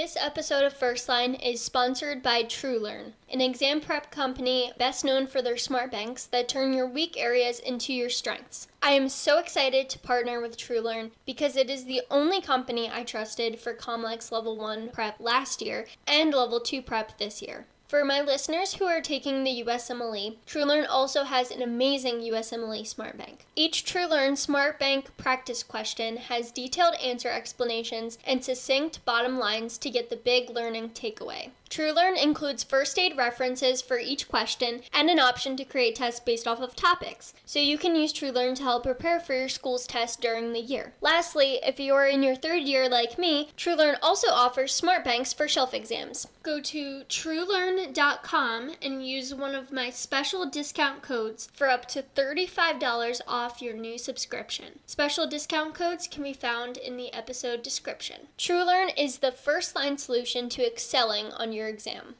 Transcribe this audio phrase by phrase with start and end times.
[0.00, 5.26] This episode of First Line is sponsored by TrueLearn, an exam prep company best known
[5.26, 8.68] for their smart banks that turn your weak areas into your strengths.
[8.80, 13.02] I am so excited to partner with TrueLearn because it is the only company I
[13.02, 17.66] trusted for Comlex Level 1 prep last year and Level 2 prep this year.
[17.88, 23.16] For my listeners who are taking the USMLE, TrueLearn also has an amazing USMLE Smart
[23.16, 23.46] Bank.
[23.56, 29.88] Each TrueLearn Smart Bank practice question has detailed answer explanations and succinct bottom lines to
[29.88, 31.52] get the big learning takeaway.
[31.68, 36.46] TrueLearn includes first aid references for each question and an option to create tests based
[36.46, 40.20] off of topics, so you can use TrueLearn to help prepare for your school's test
[40.20, 40.94] during the year.
[41.00, 45.32] Lastly, if you are in your third year like me, TrueLearn also offers smart banks
[45.32, 46.28] for shelf exams.
[46.42, 53.20] Go to truelearn.com and use one of my special discount codes for up to $35
[53.28, 54.78] off your new subscription.
[54.86, 58.28] Special discount codes can be found in the episode description.
[58.38, 62.14] TrueLearn is the first line solution to excelling on your exam.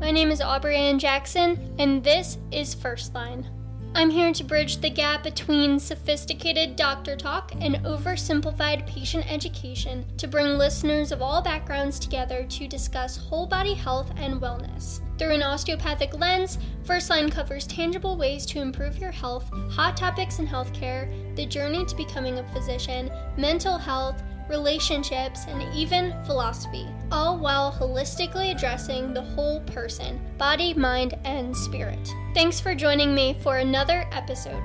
[0.00, 3.46] My name is Aubrey Ann Jackson, and this is First Line.
[3.94, 10.28] I'm here to bridge the gap between sophisticated doctor talk and oversimplified patient education to
[10.28, 15.00] bring listeners of all backgrounds together to discuss whole body health and wellness.
[15.18, 20.38] Through an osteopathic lens, First Line covers tangible ways to improve your health, hot topics
[20.38, 27.38] in healthcare, the journey to becoming a physician, mental health, relationships, and even philosophy, all
[27.38, 32.12] while holistically addressing the whole person body, mind, and spirit.
[32.34, 34.64] Thanks for joining me for another episode.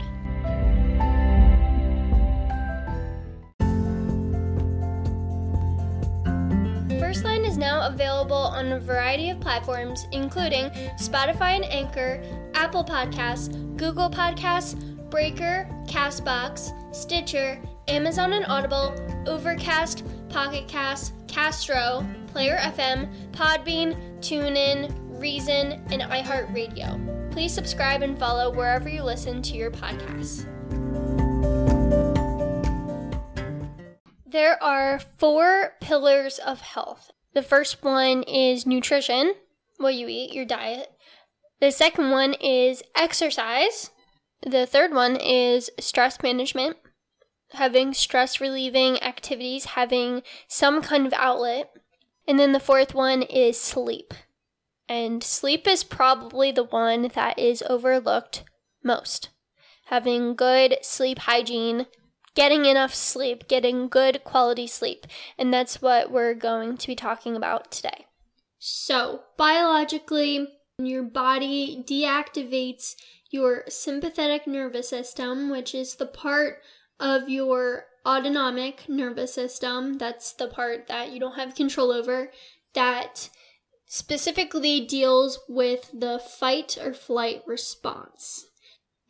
[6.99, 12.23] First Line is now available on a variety of platforms, including Spotify and Anchor,
[12.55, 14.75] Apple Podcasts, Google Podcasts,
[15.11, 17.59] Breaker, Castbox, Stitcher,
[17.93, 18.95] Amazon and Audible,
[19.27, 24.91] Overcast, Pocket Cast, Castro, Player FM, Podbean, TuneIn,
[25.21, 27.31] Reason, and iHeartRadio.
[27.31, 30.47] Please subscribe and follow wherever you listen to your podcasts.
[34.25, 37.11] There are four pillars of health.
[37.35, 39.35] The first one is nutrition,
[39.77, 40.91] what you eat, your diet.
[41.61, 43.91] The second one is exercise.
[44.41, 46.77] The third one is stress management,
[47.53, 51.71] having stress relieving activities, having some kind of outlet.
[52.27, 54.13] And then the fourth one is sleep.
[54.87, 58.43] And sleep is probably the one that is overlooked
[58.83, 59.29] most.
[59.87, 61.87] Having good sleep hygiene,
[62.35, 65.07] getting enough sleep, getting good quality sleep.
[65.37, 68.07] And that's what we're going to be talking about today.
[68.59, 70.47] So, biologically,
[70.77, 72.95] your body deactivates
[73.29, 76.59] your sympathetic nervous system, which is the part
[77.03, 79.97] of your autonomic nervous system.
[79.97, 82.31] That's the part that you don't have control over,
[82.73, 83.29] that
[83.85, 88.47] specifically deals with the fight or flight response.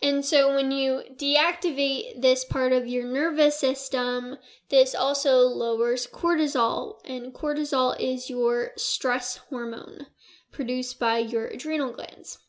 [0.02, 4.38] And so when you deactivate this part of your nervous system,
[4.70, 10.08] this also lowers cortisol, and cortisol is your stress hormone
[10.52, 12.40] produced by your adrenal glands.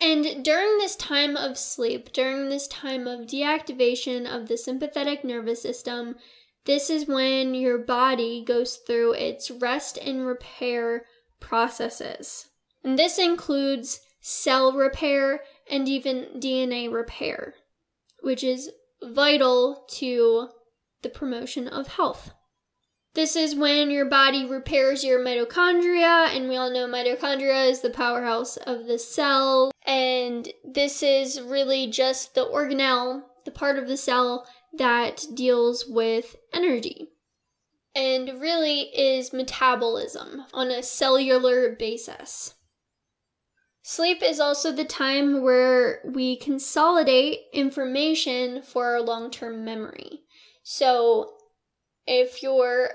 [0.00, 5.60] And during this time of sleep, during this time of deactivation of the sympathetic nervous
[5.60, 6.16] system,
[6.64, 11.04] this is when your body goes through its rest and repair
[11.38, 12.48] processes.
[12.82, 15.40] And this includes cell repair
[15.70, 17.54] and even DNA repair,
[18.22, 18.70] which is
[19.02, 20.48] vital to
[21.02, 22.32] the promotion of health.
[23.14, 27.90] This is when your body repairs your mitochondria, and we all know mitochondria is the
[27.90, 29.69] powerhouse of the cell.
[29.90, 36.36] And this is really just the organelle, the part of the cell that deals with
[36.54, 37.08] energy.
[37.92, 42.54] And really is metabolism on a cellular basis.
[43.82, 50.20] Sleep is also the time where we consolidate information for our long term memory.
[50.62, 51.32] So,
[52.06, 52.90] if you're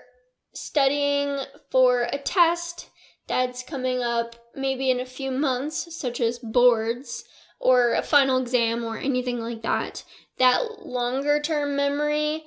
[0.54, 1.40] studying
[1.72, 2.90] for a test
[3.28, 7.26] that's coming up maybe in a few months, such as boards
[7.60, 10.04] or a final exam or anything like that,
[10.38, 12.44] that longer term memory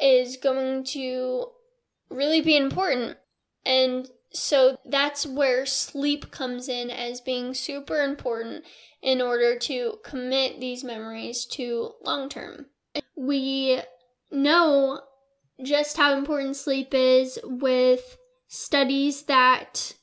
[0.00, 1.46] is going to
[2.10, 3.16] really be important.
[3.64, 8.64] And so that's where sleep comes in as being super important
[9.02, 12.66] in order to commit these memories to long term.
[13.16, 13.80] We
[14.30, 15.00] know
[15.62, 18.18] just how important sleep is with
[18.48, 19.94] studies that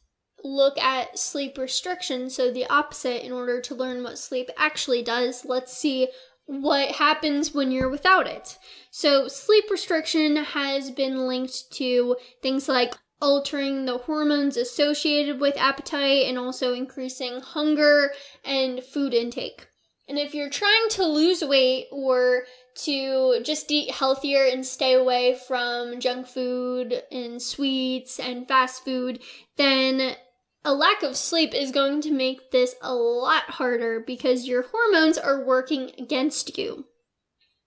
[0.43, 5.45] look at sleep restriction, so the opposite, in order to learn what sleep actually does.
[5.45, 6.09] Let's see
[6.45, 8.57] what happens when you're without it.
[8.91, 16.25] So, sleep restriction has been linked to things like altering the hormones associated with appetite
[16.27, 18.11] and also increasing hunger
[18.43, 19.67] and food intake.
[20.09, 22.43] And if you're trying to lose weight or
[22.75, 29.21] to just eat healthier and stay away from junk food and sweets and fast food,
[29.55, 30.15] then
[30.65, 35.17] a lack of sleep is going to make this a lot harder because your hormones
[35.17, 36.85] are working against you.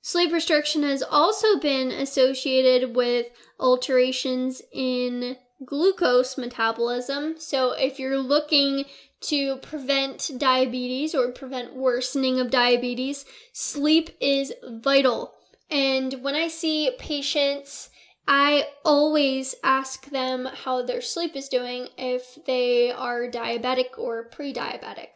[0.00, 3.26] Sleep restriction has also been associated with
[3.58, 7.34] alterations in glucose metabolism.
[7.38, 8.84] So, if you're looking
[9.22, 15.34] to prevent diabetes or prevent worsening of diabetes, sleep is vital.
[15.70, 17.90] And when I see patients,
[18.28, 24.52] I always ask them how their sleep is doing if they are diabetic or pre
[24.52, 25.11] diabetic.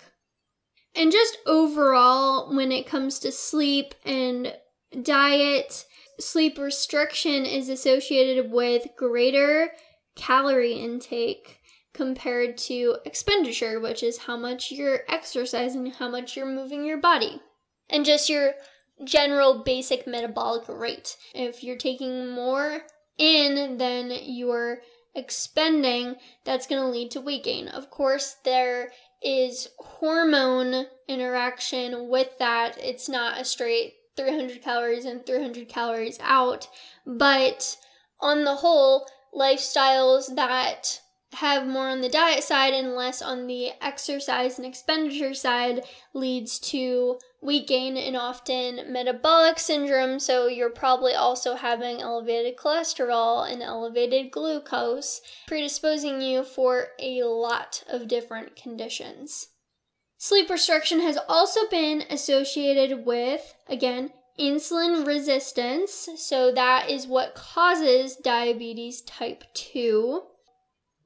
[0.95, 4.55] And just overall, when it comes to sleep and
[5.03, 5.87] diet,
[6.19, 9.71] sleep restriction is associated with greater
[10.17, 11.59] calorie intake
[11.93, 17.41] compared to expenditure, which is how much you're exercising, how much you're moving your body,
[17.89, 18.53] and just your
[19.05, 21.17] general basic metabolic rate.
[21.35, 22.83] If you're taking more
[23.20, 24.81] in than you're
[25.14, 27.69] expending, that's going to lead to weight gain.
[27.69, 28.90] Of course, there
[29.22, 32.78] is hormone interaction with that.
[32.82, 36.69] It's not a straight 300 calories in, 300 calories out,
[37.06, 37.76] but
[38.20, 41.00] on the whole, lifestyles that
[41.34, 46.58] have more on the diet side and less on the exercise and expenditure side leads
[46.58, 50.19] to weight gain and often metabolic syndrome.
[50.19, 57.82] So, you're probably also having elevated cholesterol and elevated glucose, predisposing you for a lot
[57.88, 59.48] of different conditions.
[60.19, 66.08] Sleep restriction has also been associated with, again, insulin resistance.
[66.16, 70.22] So, that is what causes diabetes type 2.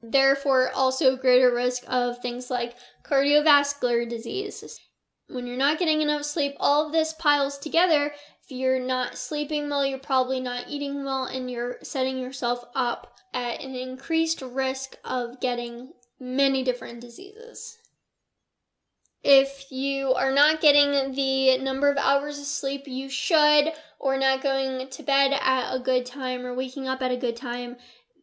[0.01, 4.79] Therefore, also greater risk of things like cardiovascular disease.
[5.27, 8.13] When you're not getting enough sleep, all of this piles together.
[8.43, 13.15] If you're not sleeping well, you're probably not eating well, and you're setting yourself up
[13.33, 17.77] at an increased risk of getting many different diseases.
[19.23, 24.43] If you are not getting the number of hours of sleep you should, or not
[24.43, 27.77] going to bed at a good time, or waking up at a good time,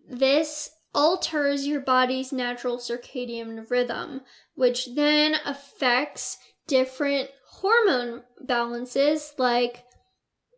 [0.08, 4.20] this alters your body's natural circadian rhythm,
[4.54, 9.84] which then affects different hormone balances like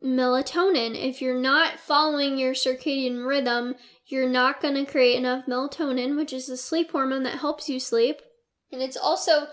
[0.02, 0.94] melatonin.
[0.94, 3.74] If you're not following your circadian rhythm,
[4.06, 7.80] you're not going to create enough melatonin, which is the sleep hormone that helps you
[7.80, 8.20] sleep.
[8.70, 9.46] And it's also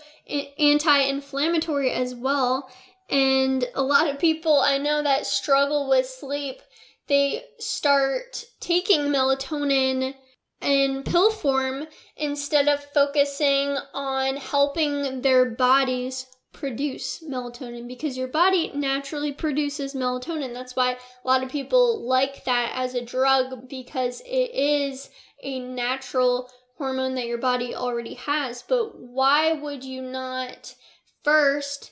[0.59, 2.69] anti inflammatory as well.
[3.09, 6.61] And a lot of people I know that struggle with sleep,
[7.07, 10.15] they start taking melatonin
[10.61, 18.71] in pill form instead of focusing on helping their bodies produce melatonin because your body
[18.73, 20.53] naturally produces melatonin.
[20.53, 25.09] That's why a lot of people like that as a drug because it is
[25.43, 28.63] a natural hormone that your body already has.
[28.63, 30.75] But why would you not
[31.23, 31.91] first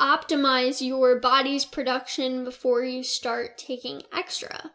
[0.00, 4.72] optimize your body's production before you start taking extra?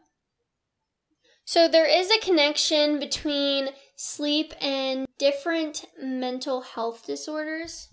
[1.47, 7.89] So, there is a connection between sleep and different mental health disorders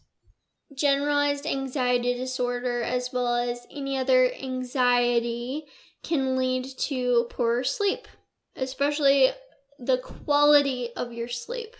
[0.76, 5.64] generalized anxiety disorder as well as any other anxiety
[6.02, 8.08] can lead to poorer sleep,
[8.56, 9.30] especially
[9.78, 11.76] the quality of your sleep.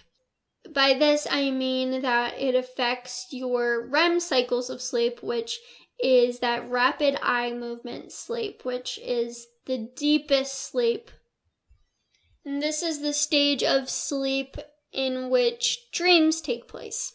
[0.72, 5.58] By this, I mean that it affects your REM cycles of sleep, which
[6.02, 11.10] is that rapid eye movement sleep, which is the deepest sleep.
[12.44, 14.56] And this is the stage of sleep
[14.92, 17.14] in which dreams take place.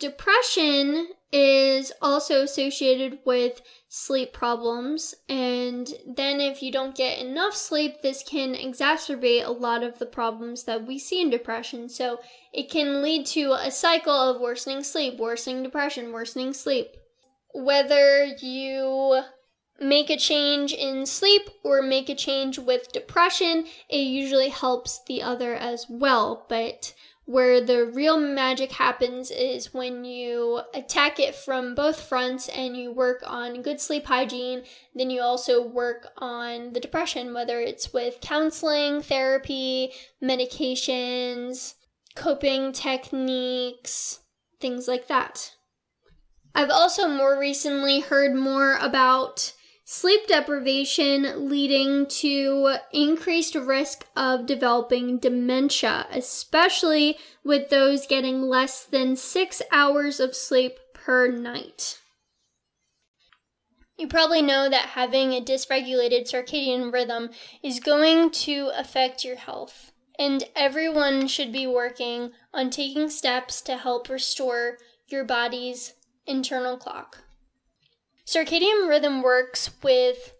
[0.00, 8.00] Depression is also associated with sleep problems, and then if you don't get enough sleep,
[8.02, 11.88] this can exacerbate a lot of the problems that we see in depression.
[11.88, 12.18] So
[12.52, 16.88] it can lead to a cycle of worsening sleep, worsening depression, worsening sleep.
[17.54, 19.22] Whether you
[19.80, 25.22] make a change in sleep or make a change with depression, it usually helps the
[25.22, 26.46] other as well.
[26.48, 26.94] But
[27.30, 32.90] where the real magic happens is when you attack it from both fronts and you
[32.90, 34.64] work on good sleep hygiene.
[34.96, 41.74] Then you also work on the depression, whether it's with counseling, therapy, medications,
[42.16, 44.18] coping techniques,
[44.58, 45.54] things like that.
[46.52, 49.52] I've also more recently heard more about
[49.92, 59.16] sleep deprivation leading to increased risk of developing dementia, especially with those getting less than
[59.16, 61.98] six hours of sleep per night.
[63.98, 67.30] You probably know that having a dysregulated circadian rhythm
[67.60, 73.76] is going to affect your health, and everyone should be working on taking steps to
[73.76, 74.78] help restore
[75.08, 75.94] your body's
[76.28, 77.24] internal clock.
[78.30, 80.34] Circadian rhythm works with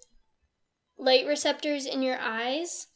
[0.97, 2.87] light receptors in your eyes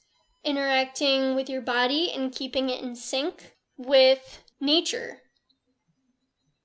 [0.45, 5.23] interacting with your body and keeping it in sync with nature.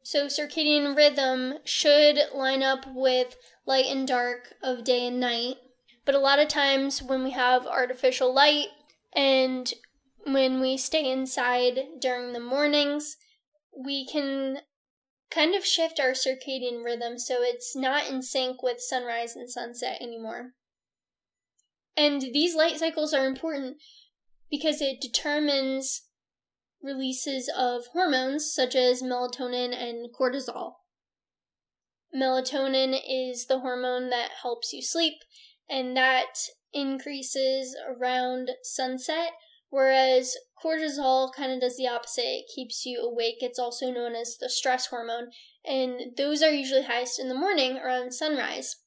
[0.04, 5.56] So, circadian rhythm should line up with light and dark of day and night.
[6.06, 8.68] But a lot of times when we have artificial light
[9.12, 9.74] and
[10.28, 13.18] when we stay inside during the mornings,
[13.76, 14.60] we can
[15.32, 20.02] kind of shift our circadian rhythm so it's not in sync with sunrise and sunset
[20.02, 20.54] anymore.
[21.96, 23.78] And these light cycles are important
[24.50, 26.04] because it determines
[26.82, 30.74] releases of hormones such as melatonin and cortisol.
[32.16, 35.16] Melatonin is the hormone that helps you sleep,
[35.70, 36.34] and that
[36.74, 39.34] increases around sunset
[39.70, 42.24] Whereas cortisol kind of does the opposite.
[42.24, 43.38] It keeps you awake.
[43.40, 45.30] It's also known as the stress hormone.
[45.66, 48.78] And those are usually highest in the morning around sunrise.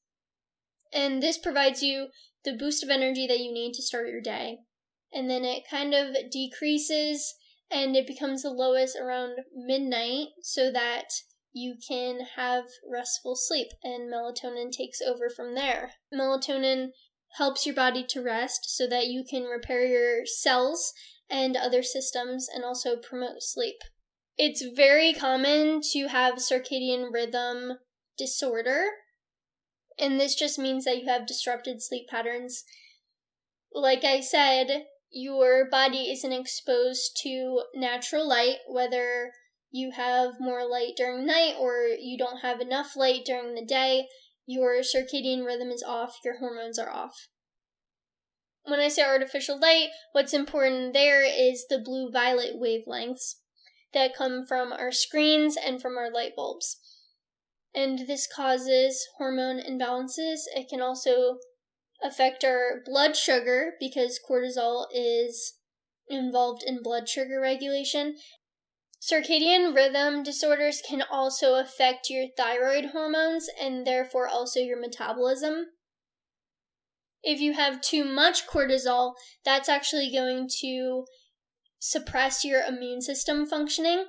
[0.93, 2.07] And this provides you
[2.43, 4.57] the boost of energy that you need to start your day.
[5.13, 7.35] And then it kind of decreases
[7.71, 11.05] and it becomes the lowest around midnight so that
[11.53, 15.91] you can have restful sleep and melatonin takes over from there.
[16.13, 16.89] Melatonin
[17.37, 20.93] helps your body to rest so that you can repair your cells
[21.29, 23.77] and other systems and also promote sleep.
[24.37, 27.77] It's very common to have circadian rhythm
[28.17, 28.85] disorder,
[29.97, 32.63] and this just means that you have disrupted sleep patterns.
[33.71, 39.31] Like I said, your body isn't exposed to natural light, whether
[39.71, 44.07] you have more light during night or you don't have enough light during the day
[44.45, 47.27] your circadian rhythm is off, your hormones are off.
[48.65, 53.35] When I say artificial light, what's important there is the blue violet wavelengths
[53.93, 56.79] that come from our screens and from our light bulbs.
[57.75, 60.41] And this causes hormone imbalances.
[60.55, 61.37] It can also
[62.03, 65.55] affect our blood sugar because cortisol is
[66.09, 68.15] involved in blood sugar regulation
[69.03, 75.65] Circadian rhythm disorders can also affect your thyroid hormones and therefore also your metabolism.
[77.21, 81.03] If you have too much cortisol, that's actually going to
[81.79, 84.05] suppress your immune system functioning.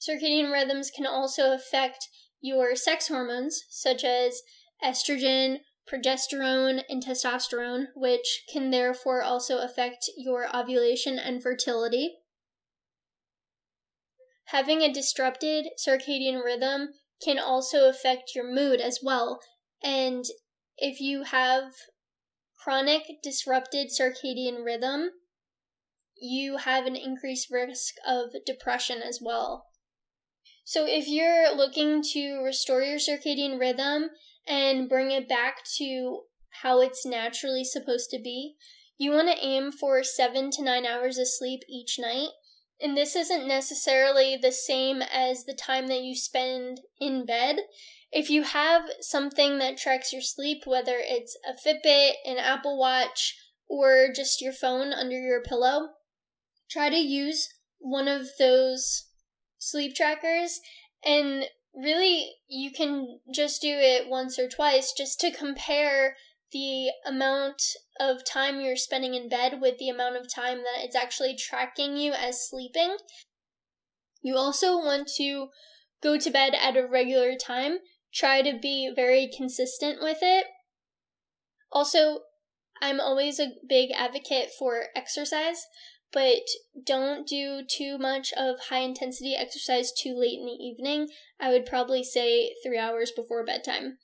[0.00, 2.08] Circadian rhythms can also affect
[2.40, 4.42] your sex hormones, such as
[4.82, 12.16] estrogen, progesterone, and testosterone, which can therefore also affect your ovulation and fertility.
[14.50, 19.40] Having a disrupted circadian rhythm can also affect your mood as well.
[19.80, 20.24] And
[20.76, 21.72] if you have
[22.58, 25.10] chronic disrupted circadian rhythm,
[26.20, 29.66] you have an increased risk of depression as well.
[30.64, 34.10] So, if you're looking to restore your circadian rhythm
[34.48, 36.22] and bring it back to
[36.62, 38.56] how it's naturally supposed to be,
[38.98, 42.30] you want to aim for seven to nine hours of sleep each night
[42.80, 47.56] and this isn't necessarily the same as the time that you spend in bed.
[48.12, 53.36] If you have something that tracks your sleep, whether it's a Fitbit, an Apple Watch,
[53.68, 55.90] or just your phone under your pillow,
[56.70, 59.06] try to use one of those
[59.58, 60.60] sleep trackers
[61.04, 61.44] and
[61.74, 66.16] really you can just do it once or twice just to compare
[66.52, 67.62] the amount
[67.98, 71.96] of time you're spending in bed with the amount of time that it's actually tracking
[71.96, 72.96] you as sleeping.
[74.22, 75.48] You also want to
[76.02, 77.78] go to bed at a regular time.
[78.12, 80.46] Try to be very consistent with it.
[81.72, 82.20] Also,
[82.82, 85.66] I'm always a big advocate for exercise,
[86.12, 86.42] but
[86.84, 91.08] don't do too much of high intensity exercise too late in the evening.
[91.38, 93.98] I would probably say three hours before bedtime.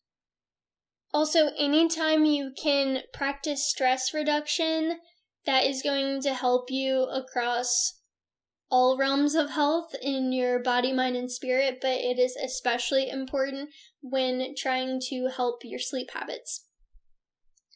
[1.16, 4.98] Also, anytime you can practice stress reduction,
[5.46, 8.02] that is going to help you across
[8.70, 13.70] all realms of health in your body, mind, and spirit, but it is especially important
[14.02, 16.66] when trying to help your sleep habits.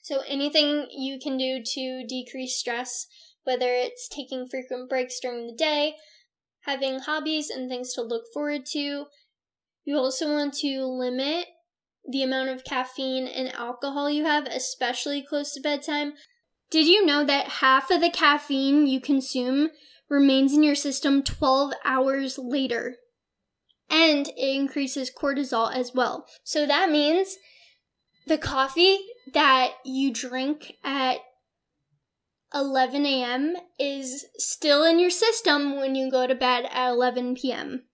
[0.02, 3.06] So, anything you can do to decrease stress,
[3.44, 5.94] whether it's taking frequent breaks during the day,
[6.66, 9.06] having hobbies and things to look forward to,
[9.86, 11.46] You also want to limit
[12.08, 16.14] the amount of caffeine and alcohol you have, especially close to bedtime.
[16.70, 19.70] Did you know that half of the caffeine you consume
[20.08, 22.96] remains in your system 12 hours later?
[23.88, 26.26] And it increases cortisol as well.
[26.44, 27.36] So that means
[28.26, 28.98] the coffee
[29.32, 31.18] that you drink at
[32.54, 33.56] 11 a.m.
[33.78, 37.84] is still in your system when you go to bed at 11 p.m.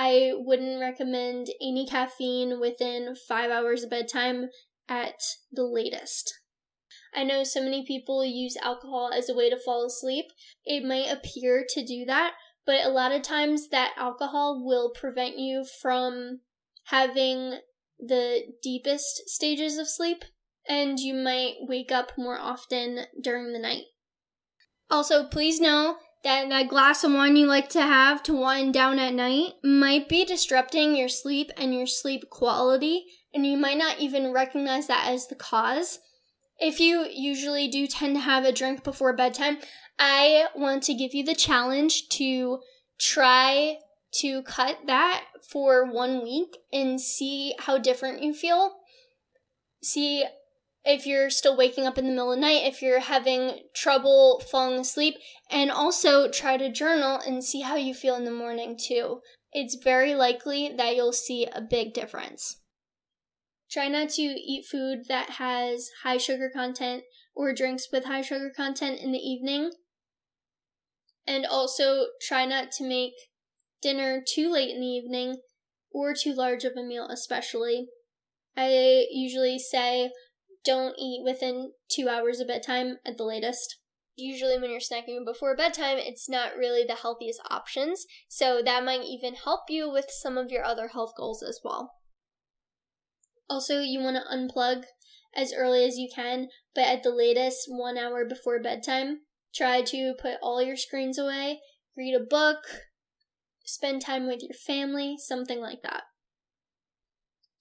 [0.00, 4.48] I wouldn't recommend any caffeine within five hours of bedtime
[4.88, 6.32] at the latest.
[7.12, 10.26] I know so many people use alcohol as a way to fall asleep.
[10.64, 15.36] It might appear to do that, but a lot of times that alcohol will prevent
[15.36, 16.42] you from
[16.84, 17.58] having
[17.98, 20.24] the deepest stages of sleep,
[20.68, 23.86] and you might wake up more often during the night.
[24.88, 28.98] Also, please know that that glass of wine you like to have to wind down
[28.98, 33.98] at night might be disrupting your sleep and your sleep quality, and you might not
[33.98, 36.00] even recognize that as the cause.
[36.58, 39.58] If you usually do tend to have a drink before bedtime,
[39.98, 42.60] I want to give you the challenge to
[42.98, 43.78] try
[44.14, 48.74] to cut that for one week and see how different you feel.
[49.82, 50.24] See
[50.88, 54.42] if you're still waking up in the middle of the night, if you're having trouble
[54.50, 55.16] falling asleep,
[55.50, 59.20] and also try to journal and see how you feel in the morning too.
[59.52, 62.62] It's very likely that you'll see a big difference.
[63.70, 67.02] Try not to eat food that has high sugar content
[67.36, 69.72] or drinks with high sugar content in the evening.
[71.26, 73.12] And also try not to make
[73.82, 75.40] dinner too late in the evening
[75.92, 77.88] or too large of a meal, especially.
[78.56, 80.10] I usually say
[80.64, 83.78] don't eat within two hours of bedtime at the latest.
[84.16, 89.04] Usually, when you're snacking before bedtime, it's not really the healthiest options, so that might
[89.04, 91.92] even help you with some of your other health goals as well.
[93.48, 94.84] Also, you want to unplug
[95.34, 99.20] as early as you can, but at the latest, one hour before bedtime.
[99.54, 101.60] Try to put all your screens away,
[101.96, 102.58] read a book,
[103.64, 106.02] spend time with your family, something like that.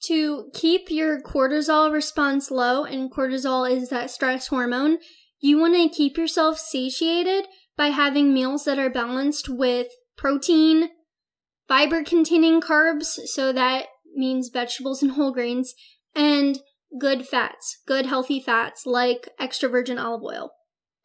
[0.06, 5.00] To keep your cortisol response low, and cortisol is that stress hormone,
[5.40, 10.90] you want to keep yourself satiated by having meals that are balanced with protein,
[11.68, 15.74] fiber containing carbs, so that means vegetables and whole grains,
[16.16, 16.60] and
[17.00, 20.52] good fats, good healthy fats like extra virgin olive oil.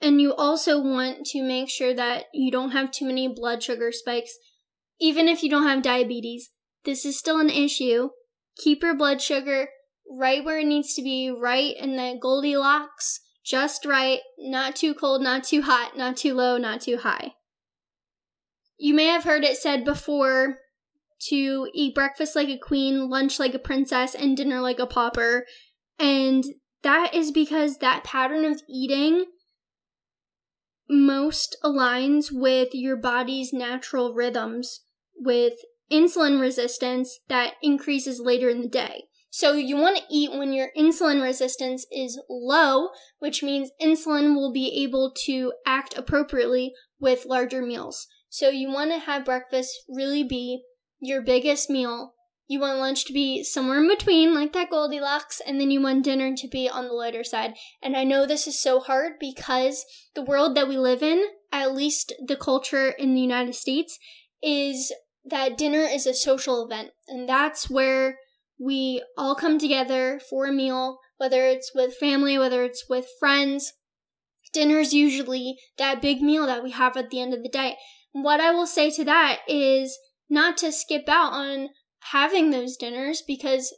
[0.01, 3.93] And you also want to make sure that you don't have too many blood sugar
[3.93, 4.33] spikes.
[5.01, 6.51] Even if you don't have diabetes,
[6.85, 8.09] this is still an issue.
[8.57, 9.69] Keep your blood sugar
[10.11, 15.23] right where it needs to be, right in the Goldilocks, just right, not too cold,
[15.23, 17.33] not too hot, not too low, not too high.
[18.77, 20.59] You may have heard it said before
[21.29, 25.47] to eat breakfast like a queen, lunch like a princess, and dinner like a pauper.
[25.99, 26.45] And
[26.83, 29.27] that is because that pattern of eating
[30.89, 34.81] most aligns with your body's natural rhythms
[35.17, 35.55] with
[35.93, 39.05] insulin resistance that increases later in the day.
[39.31, 44.53] So you want to eat when your insulin resistance is low, which means insulin will
[44.53, 48.07] be able to act appropriately with larger meals.
[48.29, 50.63] So you want to have breakfast really be
[51.01, 52.13] your biggest meal.
[52.47, 56.05] You want lunch to be somewhere in between, like that Goldilocks, and then you want
[56.05, 57.55] dinner to be on the lighter side.
[57.83, 61.75] And I know this is so hard because the world that we live in, at
[61.75, 63.99] least the culture in the United States,
[64.43, 64.93] is
[65.25, 66.91] that dinner is a social event.
[67.09, 68.19] And that's where
[68.59, 73.73] we all come together for a meal, whether it's with family, whether it's with friends.
[74.53, 77.77] Dinner is usually that big meal that we have at the end of the day.
[78.13, 81.71] What I will say to that is not to skip out on
[82.11, 83.75] having those dinners because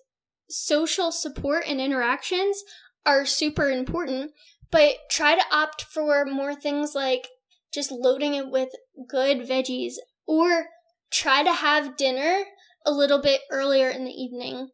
[0.48, 2.62] social support and interactions
[3.06, 4.32] are super important,
[4.70, 7.28] but try to opt for more things like
[7.72, 8.70] just loading it with
[9.08, 9.94] good veggies
[10.26, 10.66] or
[11.14, 12.44] try to have dinner
[12.84, 14.68] a little bit earlier in the evening.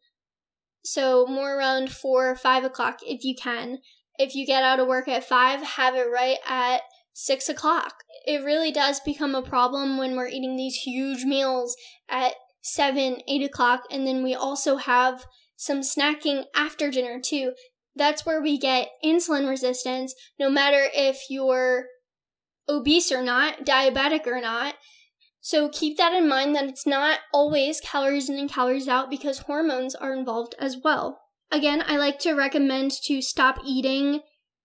[0.84, 3.78] So more around four or five o'clock if you can.
[4.18, 6.80] If you get out of work at five, have it right at
[7.12, 7.94] six o'clock.
[8.26, 11.76] It really does become a problem when we're eating these huge meals
[12.08, 15.24] at seven, eight o'clock, and then we also have
[15.56, 17.52] some snacking after dinner too.
[17.96, 21.86] That's where we get insulin resistance, no matter if you're
[22.68, 24.74] obese or not, diabetic or not.
[25.40, 29.40] So keep that in mind that it's not always calories in and calories out because
[29.40, 31.20] hormones are involved as well.
[31.50, 34.20] Again, I like to recommend to stop eating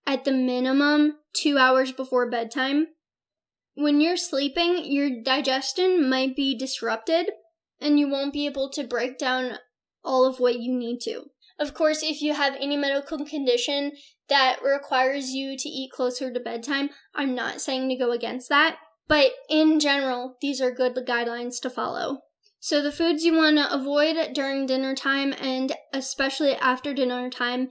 [0.05, 2.87] at the minimum two hours before bedtime.
[3.73, 7.31] When you're sleeping, your digestion might be disrupted,
[7.81, 9.57] and you won't be able to break down
[10.03, 11.23] all of what you need to.
[11.57, 13.93] Of course, if you have any medical condition
[14.29, 18.77] that requires you to eat closer to bedtime, I'm not saying to go against that,
[19.07, 22.19] but in general, these are good guidelines to follow.
[22.59, 27.69] So, the foods you want to avoid during dinner time and especially after dinner time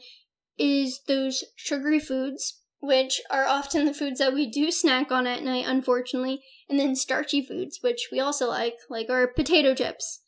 [0.56, 5.42] is those sugary foods, which are often the foods that we do snack on at
[5.42, 10.20] night, unfortunately, and then starchy foods, which we also like, like our potato chips.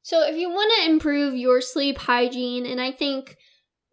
[0.00, 3.36] So, if you want to improve your sleep hygiene, and I think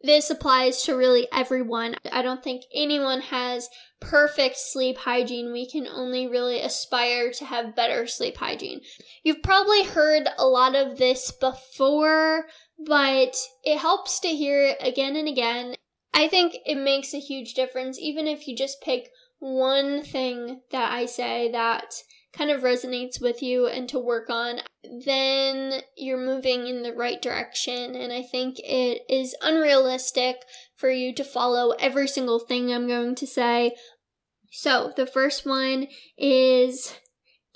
[0.03, 5.51] this applies to really everyone, I don't think anyone has perfect sleep hygiene.
[5.51, 8.81] We can only really aspire to have better sleep hygiene.
[9.23, 12.45] You've probably heard a lot of this before,
[12.79, 15.75] but it helps to hear it again and again.
[16.13, 19.09] I think it makes a huge difference, even if you just pick
[19.39, 21.93] one thing that I say that
[22.33, 24.59] kind of resonates with you and to work on,
[25.05, 27.95] then you're moving in the right direction.
[27.95, 30.37] And I think it is unrealistic
[30.75, 33.75] for you to follow every single thing I'm going to say.
[34.51, 36.93] So, the first one is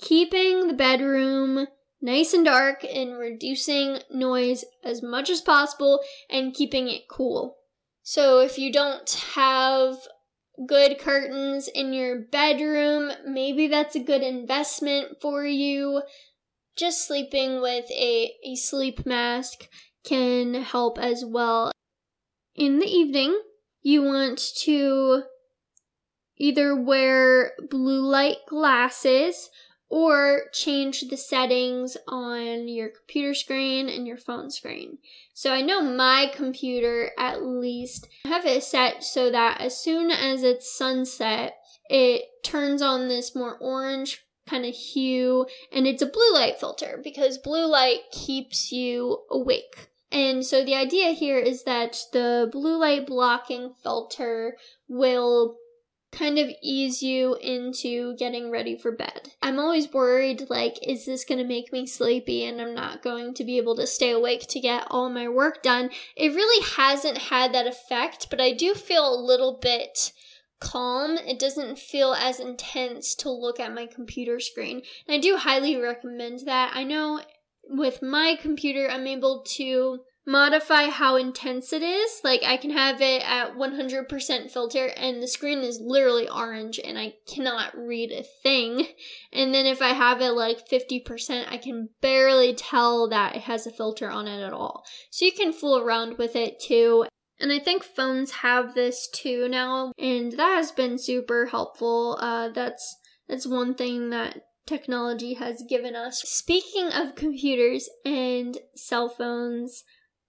[0.00, 1.66] keeping the bedroom
[2.00, 7.56] nice and dark and reducing noise as much as possible and keeping it cool.
[8.02, 9.96] So, if you don't have
[10.66, 13.12] good curtains in your bedroom.
[13.26, 16.02] Maybe that's a good investment for you.
[16.76, 19.68] Just sleeping with a, a sleep mask
[20.04, 21.72] can help as well.
[22.54, 23.38] In the evening,
[23.82, 25.22] you want to
[26.38, 29.50] either wear blue light glasses
[29.88, 34.98] or change the settings on your computer screen and your phone screen.
[35.32, 40.10] So I know my computer at least I have it set so that as soon
[40.10, 41.54] as it's sunset,
[41.88, 47.00] it turns on this more orange kind of hue and it's a blue light filter
[47.02, 49.88] because blue light keeps you awake.
[50.12, 54.56] And so the idea here is that the blue light blocking filter
[54.88, 55.56] will
[56.16, 59.32] kind of ease you into getting ready for bed.
[59.42, 63.34] I'm always worried like, is this going to make me sleepy and I'm not going
[63.34, 65.90] to be able to stay awake to get all my work done?
[66.16, 70.12] It really hasn't had that effect, but I do feel a little bit
[70.58, 71.18] calm.
[71.18, 74.82] It doesn't feel as intense to look at my computer screen.
[75.06, 76.72] And I do highly recommend that.
[76.74, 77.20] I know
[77.68, 82.20] with my computer, I'm able to modify how intense it is.
[82.24, 86.98] Like I can have it at 100% filter and the screen is literally orange and
[86.98, 88.88] I cannot read a thing.
[89.32, 93.66] And then if I have it like 50%, I can barely tell that it has
[93.66, 94.84] a filter on it at all.
[95.10, 97.04] So you can fool around with it too.
[97.38, 102.16] And I think phones have this too now, and that has been super helpful.
[102.18, 102.96] Uh, that's
[103.28, 106.22] that's one thing that technology has given us.
[106.22, 109.84] Speaking of computers and cell phones,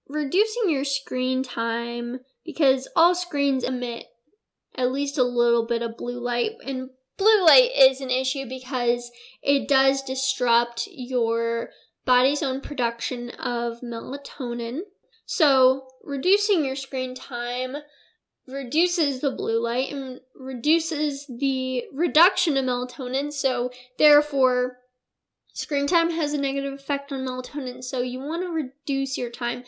[0.07, 4.05] reducing your screen time because all screens emit
[4.75, 9.11] at least a little bit of blue light and blue light is an issue because
[9.41, 11.69] it does disrupt your
[12.05, 14.79] body's own production of melatonin.
[15.25, 17.75] So, reducing your screen time
[18.47, 23.33] reduces the blue light and reduces the reduction of melatonin.
[23.33, 24.77] So, therefore,
[25.53, 27.83] screen time has a negative effect on melatonin.
[27.83, 29.63] So, you want to reduce your time.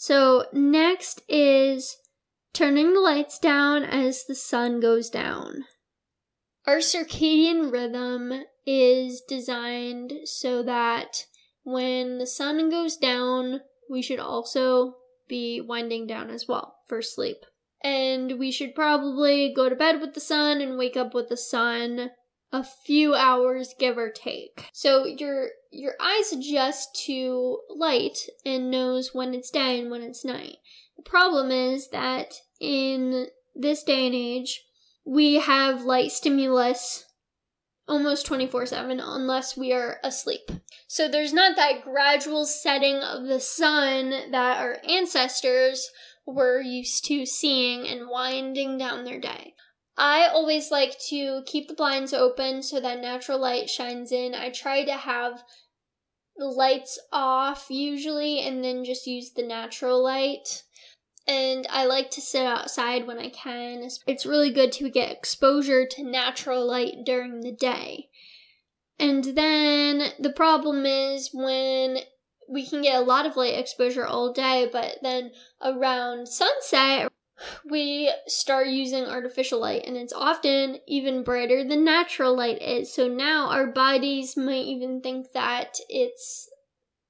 [0.00, 1.98] So next is
[2.54, 5.64] turning the lights down as the sun goes down.
[6.66, 11.26] Our circadian rhythm is designed so that
[11.64, 13.60] when the sun goes down,
[13.90, 14.94] we should also
[15.28, 17.44] be winding down as well for sleep.
[17.84, 21.36] And we should probably go to bed with the sun and wake up with the
[21.36, 22.12] sun
[22.52, 24.68] a few hours give or take.
[24.72, 30.24] So your your eyes adjust to light and knows when it's day and when it's
[30.24, 30.56] night.
[30.96, 34.64] The problem is that in this day and age,
[35.04, 37.06] we have light stimulus
[37.88, 40.50] almost 24 7 unless we are asleep.
[40.86, 45.90] So there's not that gradual setting of the sun that our ancestors
[46.26, 49.54] were used to seeing and winding down their day.
[50.02, 54.34] I always like to keep the blinds open so that natural light shines in.
[54.34, 55.42] I try to have
[56.38, 60.62] lights off usually and then just use the natural light.
[61.28, 63.86] And I like to sit outside when I can.
[64.06, 68.08] It's really good to get exposure to natural light during the day.
[68.98, 71.98] And then the problem is when
[72.48, 75.32] we can get a lot of light exposure all day, but then
[75.62, 77.09] around sunset,
[77.68, 82.92] we start using artificial light and it's often even brighter than natural light is.
[82.92, 86.48] So now our bodies might even think that it's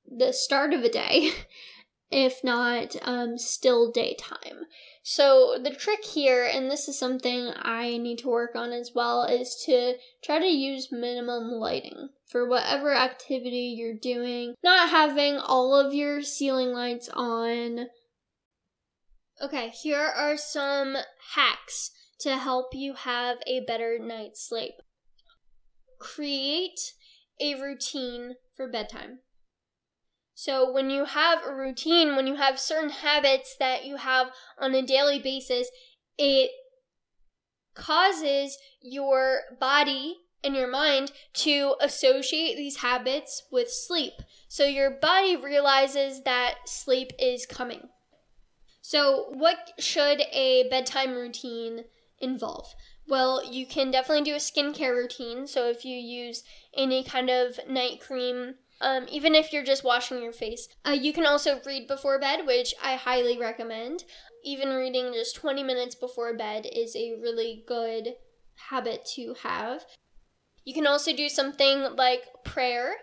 [0.06, 1.30] the start of a day,
[2.10, 4.66] if not um, still daytime.
[5.02, 9.24] So, the trick here, and this is something I need to work on as well,
[9.24, 14.54] is to try to use minimum lighting for whatever activity you're doing.
[14.62, 17.86] Not having all of your ceiling lights on.
[19.42, 20.98] Okay, here are some
[21.34, 24.74] hacks to help you have a better night's sleep.
[25.98, 26.78] Create
[27.40, 29.20] a routine for bedtime.
[30.34, 34.74] So, when you have a routine, when you have certain habits that you have on
[34.74, 35.68] a daily basis,
[36.18, 36.50] it
[37.74, 44.14] causes your body and your mind to associate these habits with sleep.
[44.48, 47.88] So, your body realizes that sleep is coming.
[48.82, 51.84] So, what should a bedtime routine
[52.18, 52.74] involve?
[53.06, 55.46] Well, you can definitely do a skincare routine.
[55.46, 60.22] So, if you use any kind of night cream, um, even if you're just washing
[60.22, 60.68] your face.
[60.86, 64.04] Uh, you can also read before bed, which I highly recommend.
[64.42, 68.14] Even reading just 20 minutes before bed is a really good
[68.70, 69.84] habit to have.
[70.64, 72.94] You can also do something like prayer.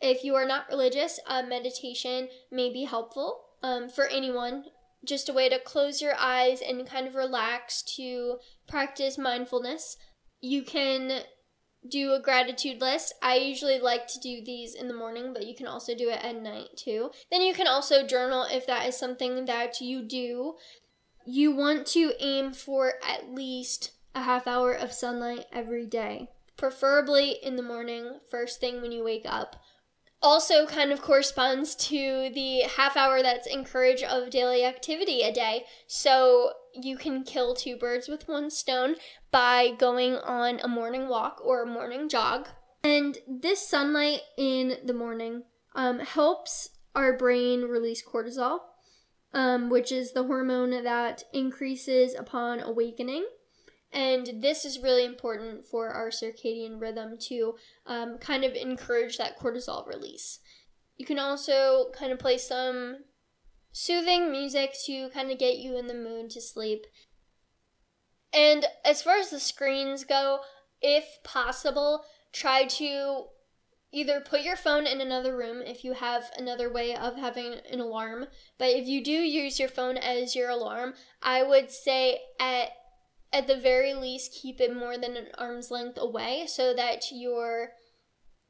[0.00, 4.64] If you are not religious, uh, meditation may be helpful um, for anyone.
[5.04, 9.96] Just a way to close your eyes and kind of relax to practice mindfulness.
[10.40, 11.22] You can
[11.88, 13.14] do a gratitude list.
[13.22, 16.24] I usually like to do these in the morning, but you can also do it
[16.24, 17.10] at night too.
[17.30, 20.54] Then you can also journal if that is something that you do.
[21.26, 27.36] You want to aim for at least a half hour of sunlight every day, preferably
[27.42, 29.56] in the morning, first thing when you wake up.
[30.20, 35.64] Also, kind of corresponds to the half hour that's encouraged of daily activity a day.
[35.86, 38.96] So, you can kill two birds with one stone
[39.30, 42.48] by going on a morning walk or a morning jog.
[42.82, 48.58] And this sunlight in the morning um, helps our brain release cortisol,
[49.32, 53.26] um, which is the hormone that increases upon awakening.
[53.92, 57.54] And this is really important for our circadian rhythm to
[57.86, 60.40] um, kind of encourage that cortisol release.
[60.96, 62.98] You can also kind of play some
[63.72, 66.84] soothing music to kind of get you in the mood to sleep.
[68.32, 70.40] And as far as the screens go,
[70.82, 73.24] if possible, try to
[73.90, 77.80] either put your phone in another room if you have another way of having an
[77.80, 78.26] alarm.
[78.58, 82.68] But if you do use your phone as your alarm, I would say at
[83.32, 87.70] at the very least keep it more than an arm's length away so that you're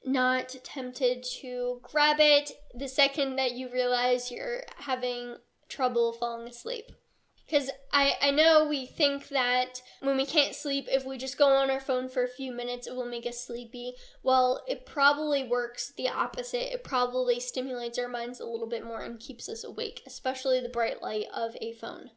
[0.05, 5.37] not tempted to grab it the second that you realize you're having
[5.69, 6.93] trouble falling asleep.
[7.47, 11.49] Because I, I know we think that when we can't sleep, if we just go
[11.49, 13.95] on our phone for a few minutes, it will make us sleepy.
[14.23, 16.75] Well, it probably works the opposite.
[16.75, 20.69] It probably stimulates our minds a little bit more and keeps us awake, especially the
[20.69, 22.11] bright light of a phone.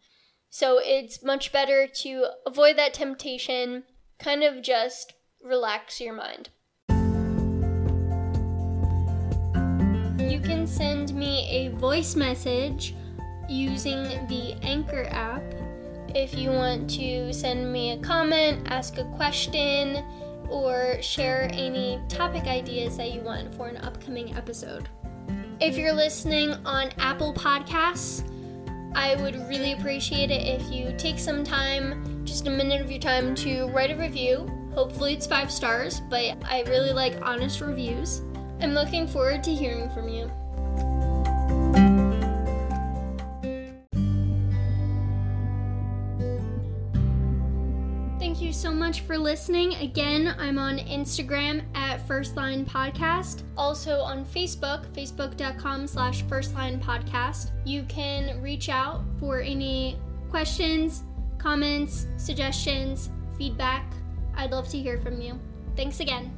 [0.53, 3.83] So it's much better to avoid that temptation,
[4.19, 6.49] kind of just relax your mind.
[10.19, 12.95] You can send me a voice message
[13.47, 15.41] using the Anchor app
[16.13, 20.03] if you want to send me a comment, ask a question,
[20.49, 24.89] or share any topic ideas that you want for an upcoming episode.
[25.61, 28.27] If you're listening on Apple Podcasts,
[28.93, 32.99] I would really appreciate it if you take some time, just a minute of your
[32.99, 34.49] time, to write a review.
[34.73, 38.21] Hopefully, it's five stars, but I really like honest reviews.
[38.61, 40.31] I'm looking forward to hearing from you.
[48.51, 49.75] You so much for listening.
[49.75, 53.43] Again, I'm on Instagram at First Line Podcast.
[53.55, 57.51] Also on Facebook, facebook.com slash First Line Podcast.
[57.63, 59.97] You can reach out for any
[60.29, 61.03] questions,
[61.37, 63.85] comments, suggestions, feedback.
[64.35, 65.39] I'd love to hear from you.
[65.77, 66.29] Thanks again.